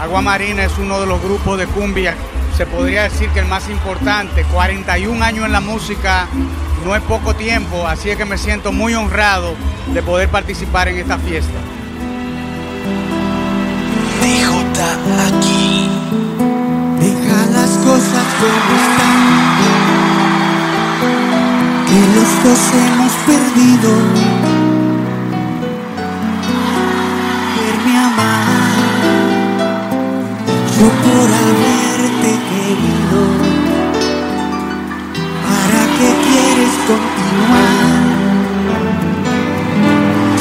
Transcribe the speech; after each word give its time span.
Agua 0.00 0.22
Marina 0.22 0.64
es 0.64 0.78
uno 0.78 0.98
de 0.98 1.06
los 1.06 1.22
grupos 1.22 1.58
de 1.58 1.66
cumbia, 1.66 2.14
se 2.56 2.64
podría 2.64 3.02
decir 3.02 3.28
que 3.30 3.40
el 3.40 3.46
más 3.46 3.68
importante. 3.68 4.44
41 4.44 5.22
años 5.22 5.44
en 5.44 5.52
la 5.52 5.60
música, 5.60 6.26
no 6.86 6.96
es 6.96 7.02
poco 7.02 7.34
tiempo, 7.34 7.86
así 7.86 8.08
es 8.08 8.16
que 8.16 8.24
me 8.24 8.38
siento 8.38 8.72
muy 8.72 8.94
honrado 8.94 9.54
de 9.92 10.02
poder 10.02 10.30
participar 10.30 10.88
en 10.88 10.96
esta 10.96 11.18
fiesta. 11.18 11.58
DJ 14.22 14.46
aquí, 15.28 15.90
deja 16.98 17.46
las 17.52 17.70
cosas 17.84 18.24
como 18.40 18.72
están, 18.80 19.20
que 21.86 22.00
los 22.16 22.44
dos 22.44 22.60
hemos 22.74 23.12
perdido. 23.26 24.29
por 30.88 31.28
haberte 31.44 32.30
querido. 32.48 33.20
¿Para 35.44 35.82
qué 35.96 36.08
quieres 36.26 36.74
continuar? 36.88 38.02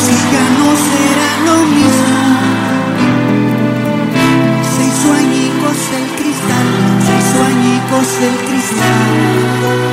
Si 0.04 0.16
ya 0.32 0.46
no 0.60 0.70
será 0.88 1.32
lo 1.48 1.58
mismo. 1.76 2.30
Se 4.72 4.82
hizo 4.88 5.08
añicos 5.14 5.80
el 5.98 6.08
cristal, 6.20 6.68
se 7.06 7.12
hizo 7.20 7.40
añicos 7.52 8.08
el 8.28 8.36
cristal. 8.48 9.89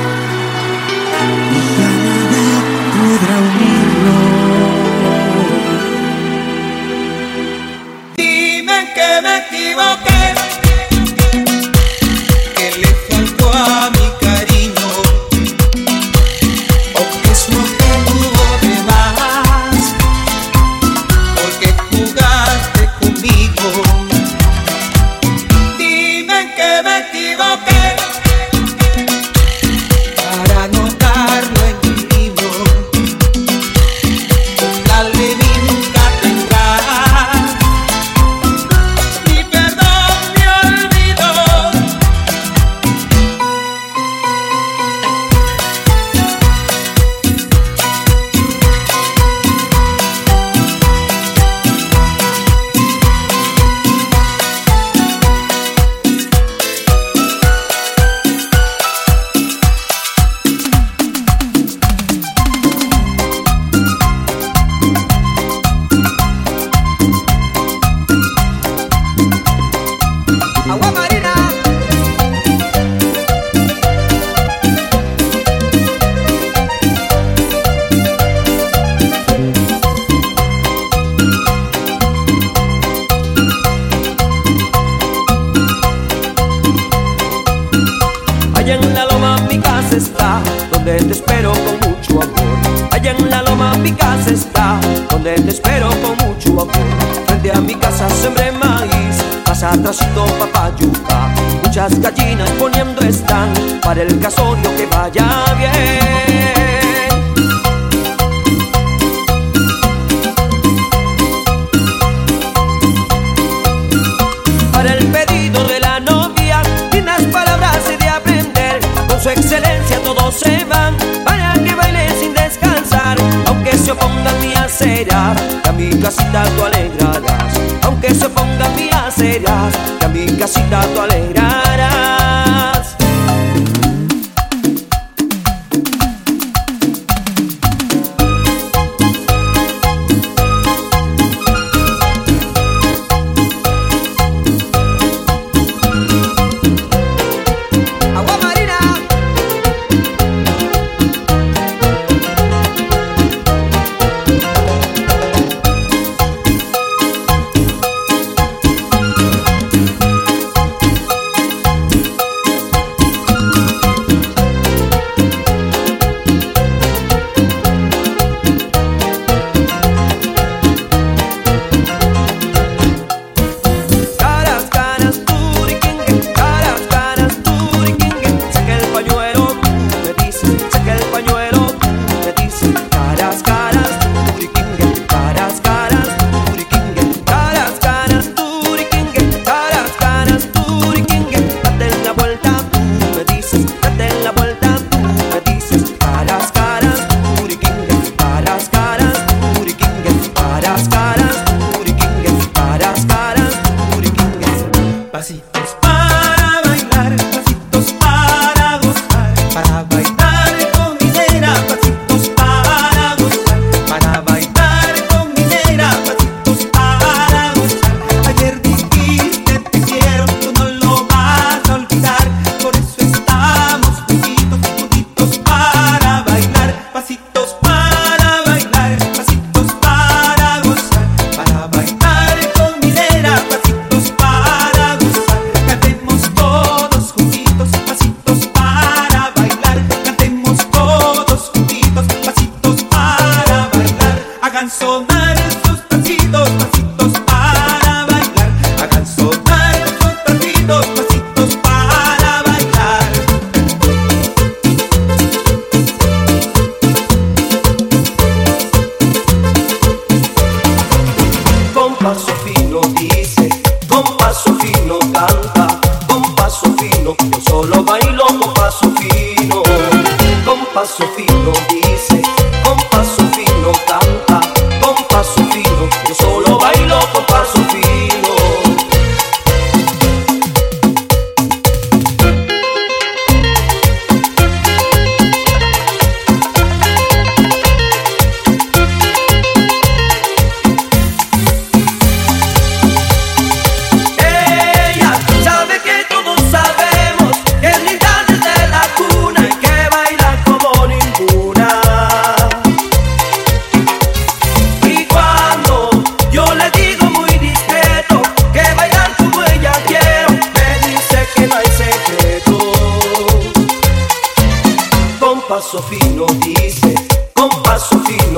Latino. 318.09 318.36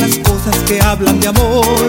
las 0.00 0.18
cosas 0.18 0.56
que 0.66 0.80
hablan 0.80 1.20
de 1.20 1.28
amor. 1.28 1.88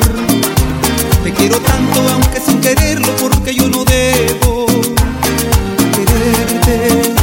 Te 1.23 1.33
quiero 1.33 1.57
tanto 1.59 2.01
aunque 2.13 2.39
sin 2.39 2.61
quererlo 2.61 3.07
porque 3.19 3.53
yo 3.53 3.67
no 3.69 3.83
debo 3.85 4.65
quererte. 5.95 7.14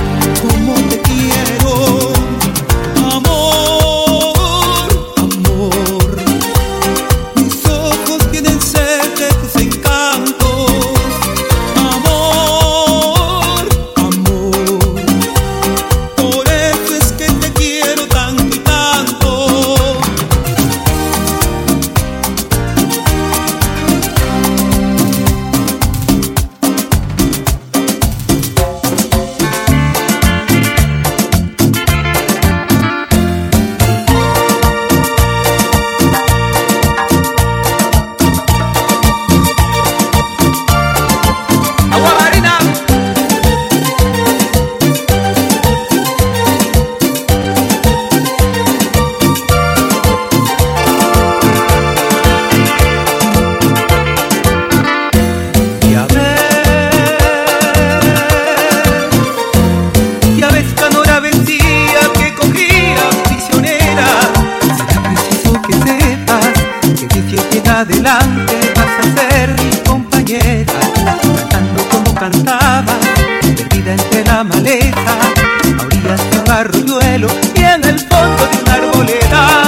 anzuelo 76.82 77.28
y 77.54 77.60
en 77.60 77.84
el 77.84 77.98
fondo 77.98 78.46
de 78.46 78.62
una 78.62 78.74
arboleda. 78.74 79.61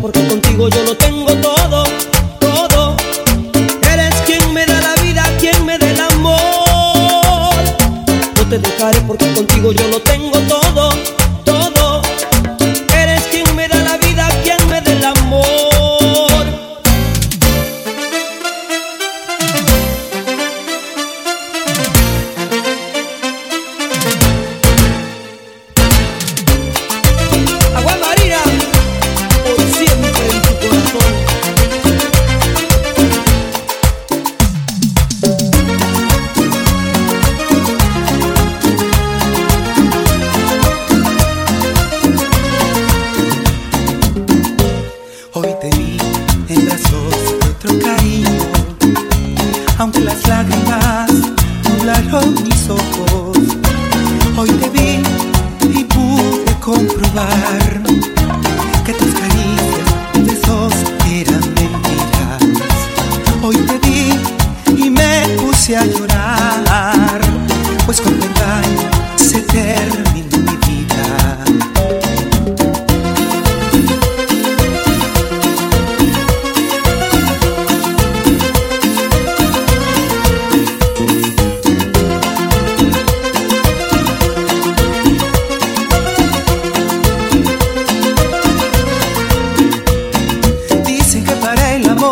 Porque 0.00 0.26
contigo 0.28 0.68
yo 0.68 0.82
lo 0.84 0.96
tengo 0.96 1.09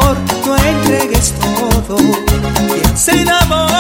amor 0.09 0.19
no 0.47 0.57
entregues 0.57 1.35
todo. 1.41 1.97
Quien 1.97 2.97
se 2.97 3.23
enamora 3.23 3.78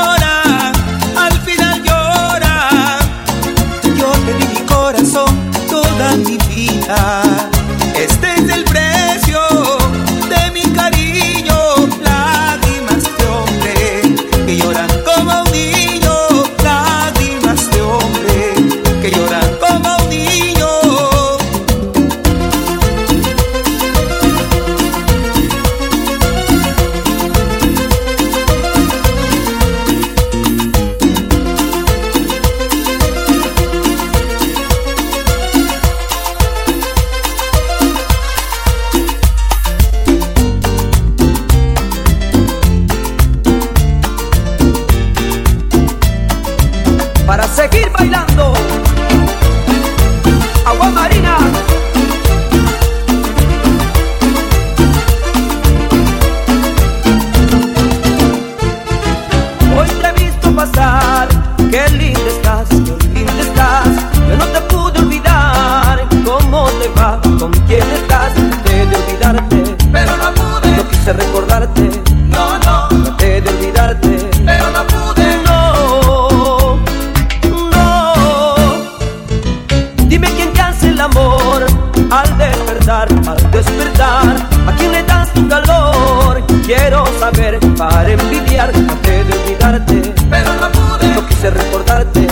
traté 88.86 89.24
de 89.24 89.32
olvidarte, 89.38 90.14
pero 90.30 90.52
no 90.54 90.72
pude. 90.72 91.14
No 91.14 91.26
quise 91.26 91.50
recordarte. 91.50 92.27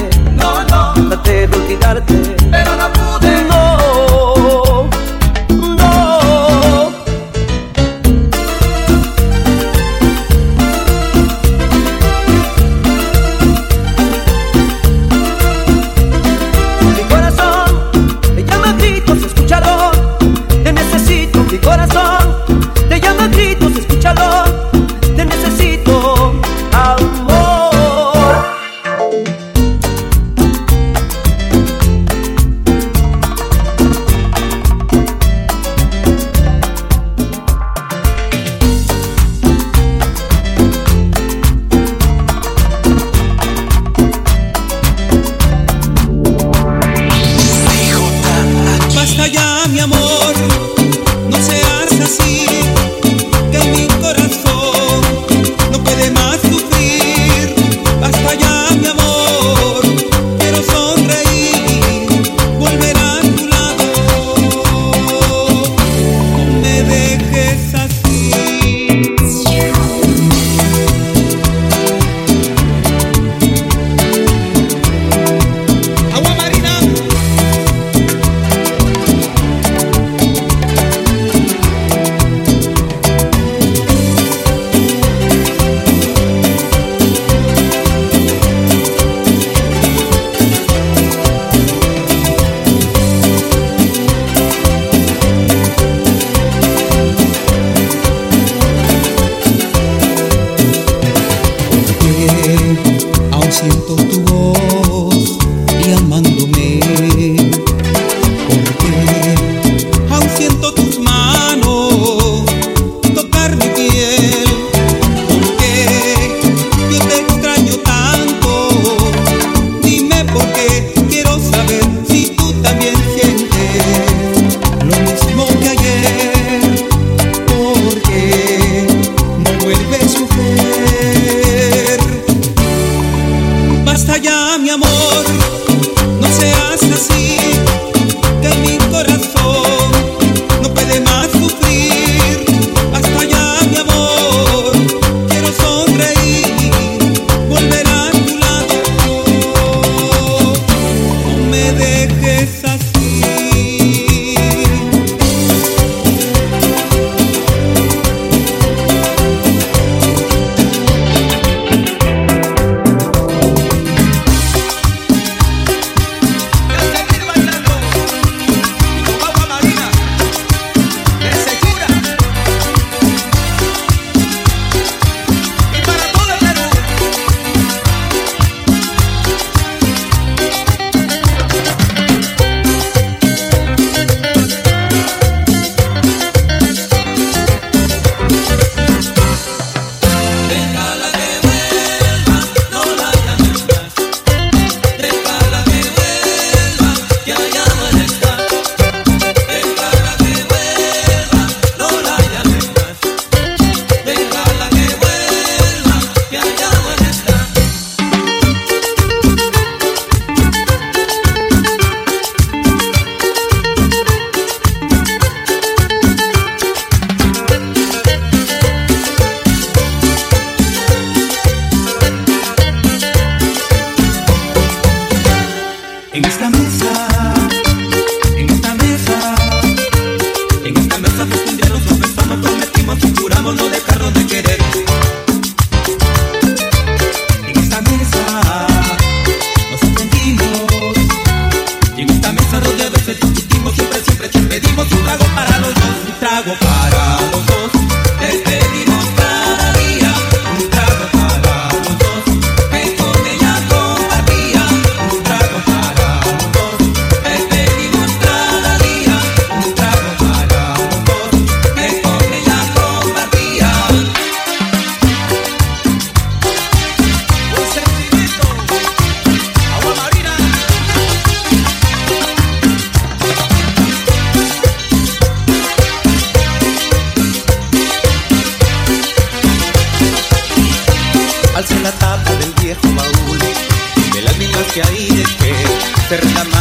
Que 284.77 284.83
hay 284.83 285.09
de 285.09 285.25
qué. 285.39 286.56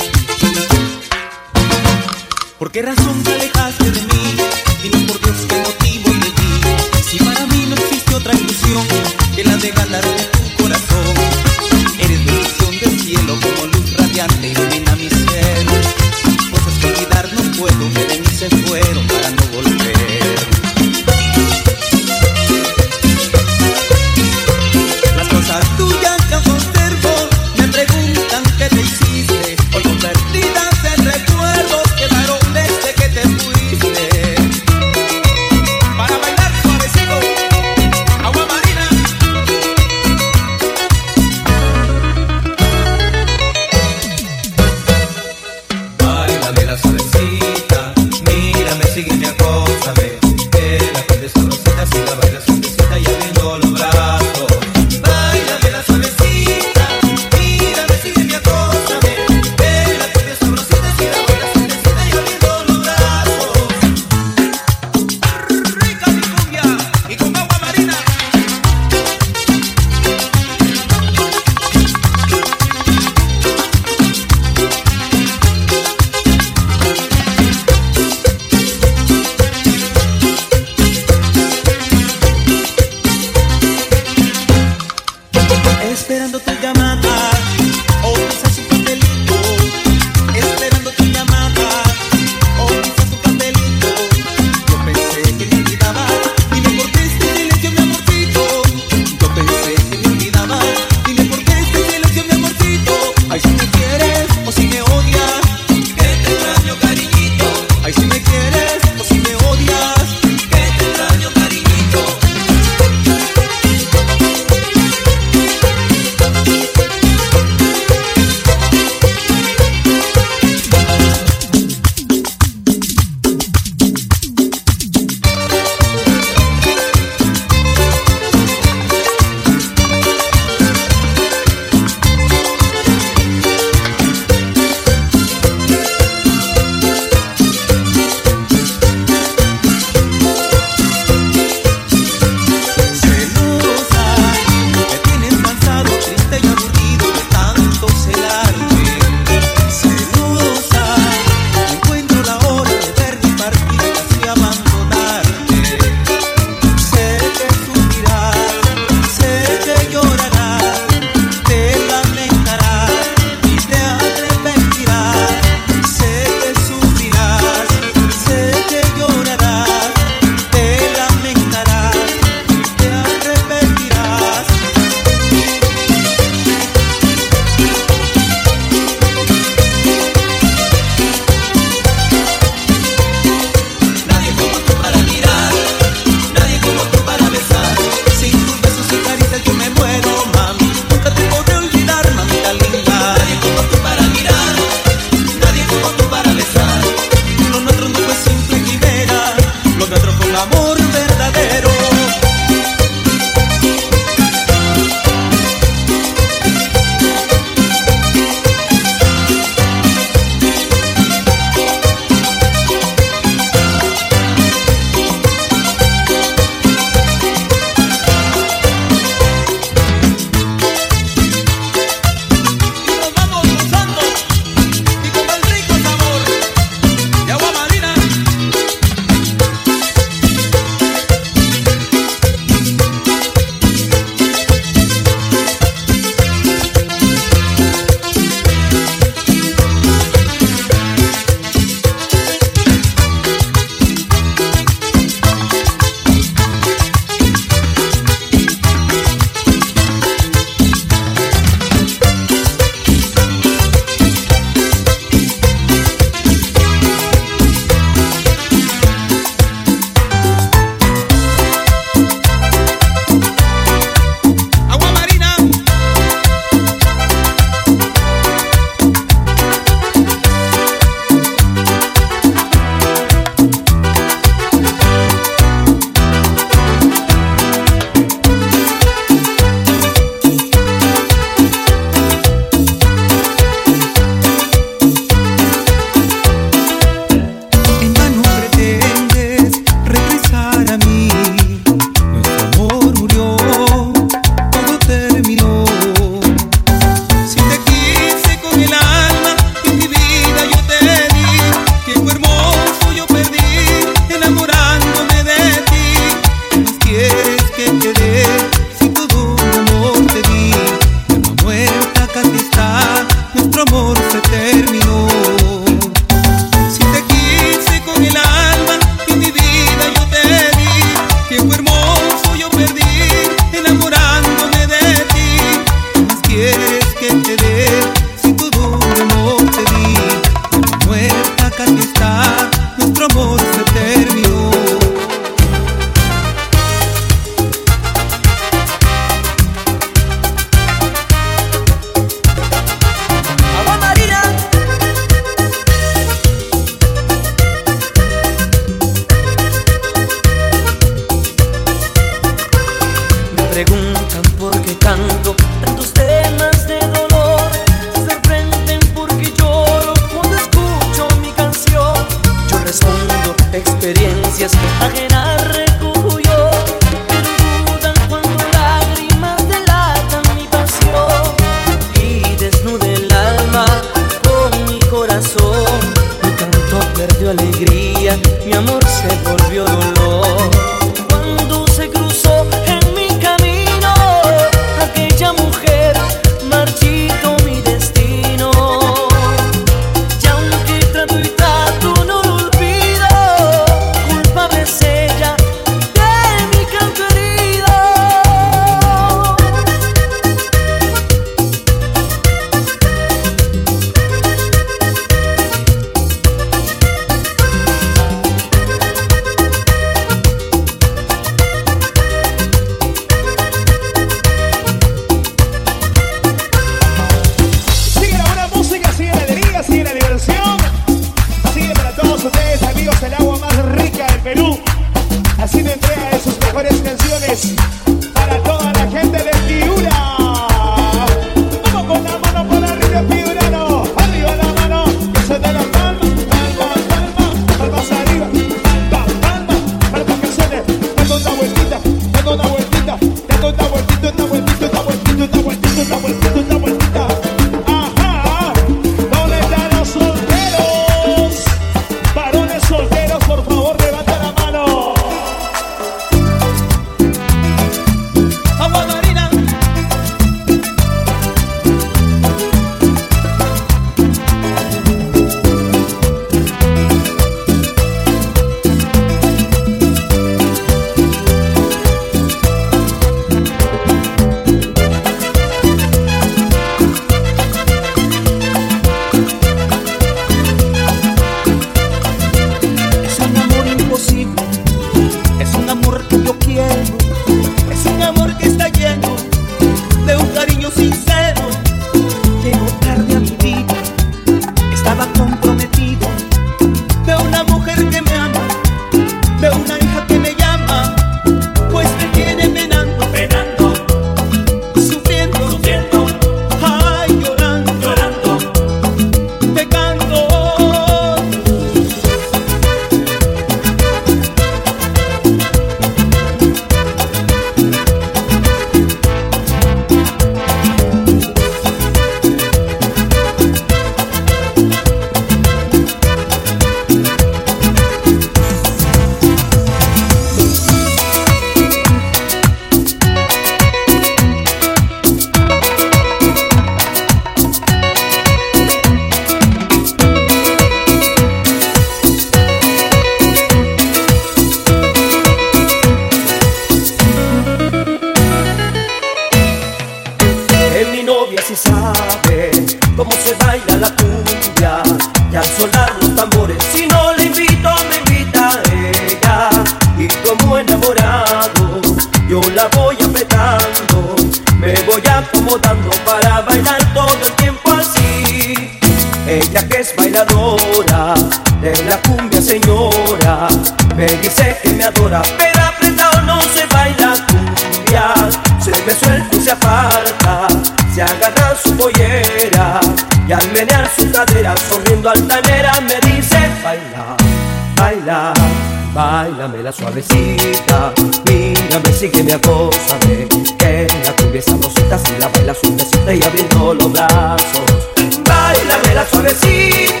Báilame 599.21 600.00